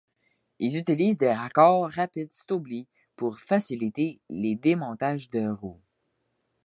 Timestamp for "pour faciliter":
3.15-4.19